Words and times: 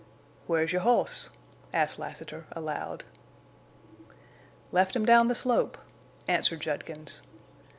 "Where's 0.47 0.71
your 0.71 0.81
hoss?" 0.81 1.29
asked 1.71 1.99
Lassiter, 1.99 2.47
aloud. 2.53 3.03
"Left 4.71 4.95
him 4.95 5.05
down 5.05 5.27
the 5.27 5.35
slope," 5.35 5.77
answered 6.27 6.59
Judkins. 6.61 7.21